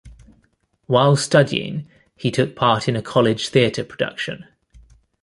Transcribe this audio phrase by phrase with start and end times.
[0.87, 4.47] While studying, he took part in a college theatre production.